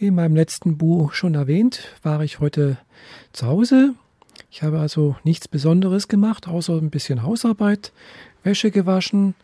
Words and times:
Wie 0.00 0.06
in 0.06 0.14
meinem 0.14 0.34
letzten 0.34 0.78
Buch 0.78 1.12
schon 1.12 1.34
erwähnt, 1.34 1.94
war 2.02 2.24
ich 2.24 2.40
heute 2.40 2.78
zu 3.34 3.46
Hause. 3.46 3.92
Ich 4.50 4.62
habe 4.62 4.78
also 4.78 5.14
nichts 5.24 5.46
Besonderes 5.46 6.08
gemacht, 6.08 6.48
außer 6.48 6.72
ein 6.72 6.88
bisschen 6.88 7.22
Hausarbeit, 7.22 7.92
Wäsche 8.42 8.70
gewaschen. 8.70 9.34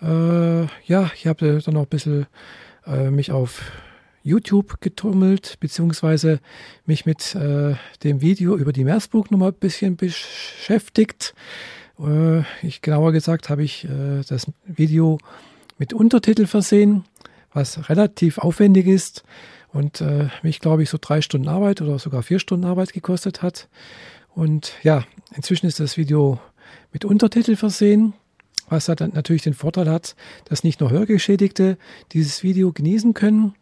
Äh, 0.00 0.66
ja, 0.86 1.10
ich 1.16 1.26
habe 1.26 1.60
dann 1.60 1.74
noch 1.74 1.82
ein 1.82 1.88
bisschen 1.88 2.26
äh, 2.86 3.10
mich 3.10 3.32
auf 3.32 3.72
YouTube 4.22 4.80
getummelt, 4.80 5.56
beziehungsweise 5.58 6.38
mich 6.86 7.04
mit 7.04 7.34
äh, 7.34 7.74
dem 8.04 8.20
Video 8.20 8.56
über 8.56 8.72
die 8.72 8.84
Meersburg 8.84 9.32
noch 9.32 9.38
mal 9.38 9.48
ein 9.48 9.54
bisschen 9.54 9.96
beschäftigt. 9.96 11.34
Äh, 11.98 12.42
ich 12.62 12.82
genauer 12.82 13.10
gesagt 13.10 13.50
habe 13.50 13.64
ich 13.64 13.84
äh, 13.84 14.22
das 14.28 14.46
Video 14.64 15.18
mit 15.76 15.92
Untertitel 15.92 16.46
versehen, 16.46 17.04
was 17.52 17.88
relativ 17.88 18.38
aufwendig 18.38 18.86
ist 18.86 19.24
und 19.72 20.00
äh, 20.00 20.28
mich, 20.42 20.60
glaube 20.60 20.82
ich, 20.82 20.90
so 20.90 20.98
drei 21.00 21.20
Stunden 21.20 21.48
Arbeit 21.48 21.80
oder 21.80 21.98
sogar 21.98 22.22
vier 22.22 22.38
Stunden 22.38 22.66
Arbeit 22.66 22.92
gekostet 22.92 23.42
hat. 23.42 23.68
Und 24.34 24.72
ja, 24.82 25.04
inzwischen 25.34 25.66
ist 25.66 25.80
das 25.80 25.96
Video 25.96 26.40
mit 26.92 27.04
Untertitel 27.04 27.56
versehen, 27.56 28.14
was 28.68 28.86
dann 28.86 29.12
natürlich 29.14 29.42
den 29.42 29.54
Vorteil 29.54 29.90
hat, 29.90 30.14
dass 30.44 30.64
nicht 30.64 30.80
nur 30.80 30.90
Hörgeschädigte 30.90 31.78
dieses 32.12 32.42
Video 32.42 32.72
genießen 32.72 33.14
können, 33.14 33.54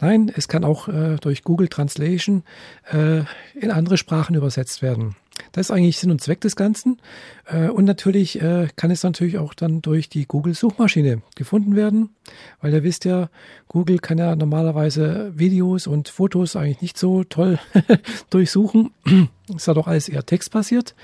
Nein, 0.00 0.30
es 0.34 0.48
kann 0.48 0.64
auch 0.64 0.88
äh, 0.88 1.16
durch 1.20 1.44
Google 1.44 1.68
Translation 1.68 2.42
äh, 2.90 3.22
in 3.54 3.70
andere 3.70 3.96
Sprachen 3.96 4.34
übersetzt 4.34 4.82
werden. 4.82 5.16
Das 5.54 5.66
ist 5.66 5.70
eigentlich 5.70 5.98
Sinn 5.98 6.10
und 6.10 6.20
Zweck 6.20 6.40
des 6.40 6.56
Ganzen. 6.56 7.00
Äh, 7.46 7.68
und 7.68 7.84
natürlich 7.84 8.42
äh, 8.42 8.66
kann 8.74 8.90
es 8.90 9.04
natürlich 9.04 9.38
auch 9.38 9.54
dann 9.54 9.82
durch 9.82 10.08
die 10.08 10.26
Google-Suchmaschine 10.26 11.22
gefunden 11.36 11.76
werden, 11.76 12.10
weil 12.60 12.72
ihr 12.72 12.82
wisst 12.82 13.04
ja, 13.04 13.30
Google 13.68 14.00
kann 14.00 14.18
ja 14.18 14.34
normalerweise 14.34 15.32
Videos 15.38 15.86
und 15.86 16.08
Fotos 16.08 16.56
eigentlich 16.56 16.82
nicht 16.82 16.98
so 16.98 17.22
toll 17.22 17.60
durchsuchen. 18.30 18.90
ist 19.54 19.68
ja 19.68 19.74
doch 19.74 19.86
alles 19.86 20.08
eher 20.08 20.26
textbasiert. 20.26 20.96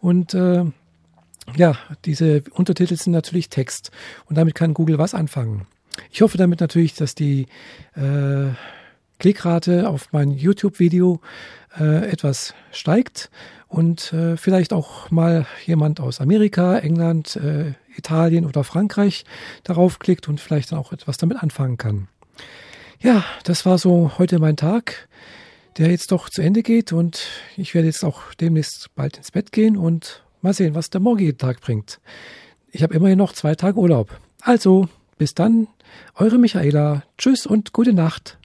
Und 0.00 0.32
äh, 0.32 0.64
ja, 1.54 1.76
diese 2.06 2.44
Untertitel 2.52 2.96
sind 2.96 3.12
natürlich 3.12 3.50
Text. 3.50 3.90
Und 4.24 4.38
damit 4.38 4.54
kann 4.54 4.72
Google 4.72 4.96
was 4.96 5.12
anfangen. 5.12 5.66
Ich 6.10 6.22
hoffe 6.22 6.38
damit 6.38 6.60
natürlich, 6.60 6.94
dass 6.94 7.14
die 7.14 7.46
äh, 7.94 8.52
Klickrate 9.18 9.88
auf 9.88 10.12
mein 10.12 10.30
YouTube-Video 10.30 11.20
äh, 11.78 12.10
etwas 12.10 12.54
steigt 12.72 13.30
und 13.68 14.12
äh, 14.12 14.36
vielleicht 14.36 14.72
auch 14.72 15.10
mal 15.10 15.46
jemand 15.66 16.00
aus 16.00 16.20
Amerika, 16.20 16.78
England, 16.78 17.36
äh, 17.36 17.74
Italien 17.96 18.46
oder 18.46 18.64
Frankreich 18.64 19.24
darauf 19.64 19.98
klickt 19.98 20.28
und 20.28 20.40
vielleicht 20.40 20.72
dann 20.72 20.78
auch 20.78 20.92
etwas 20.92 21.18
damit 21.18 21.42
anfangen 21.42 21.76
kann. 21.76 22.08
Ja, 23.00 23.24
das 23.44 23.66
war 23.66 23.78
so 23.78 24.12
heute 24.18 24.38
mein 24.38 24.56
Tag, 24.56 25.08
der 25.76 25.90
jetzt 25.90 26.10
doch 26.10 26.28
zu 26.28 26.42
Ende 26.42 26.62
geht 26.62 26.92
und 26.92 27.28
ich 27.56 27.74
werde 27.74 27.86
jetzt 27.86 28.04
auch 28.04 28.34
demnächst 28.34 28.94
bald 28.94 29.16
ins 29.16 29.30
Bett 29.30 29.52
gehen 29.52 29.76
und 29.76 30.24
mal 30.42 30.54
sehen, 30.54 30.74
was 30.74 30.90
der 30.90 31.00
morgige 31.00 31.36
Tag 31.36 31.60
bringt. 31.60 32.00
Ich 32.70 32.82
habe 32.82 32.94
immerhin 32.94 33.18
noch 33.18 33.32
zwei 33.32 33.54
Tage 33.54 33.78
Urlaub. 33.78 34.18
Also, 34.40 34.88
bis 35.16 35.34
dann, 35.34 35.68
eure 36.14 36.38
Michaela. 36.38 37.02
Tschüss 37.16 37.46
und 37.46 37.72
gute 37.72 37.92
Nacht. 37.92 38.37